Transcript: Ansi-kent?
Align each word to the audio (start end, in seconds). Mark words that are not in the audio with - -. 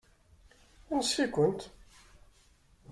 Ansi-kent? 0.95 1.59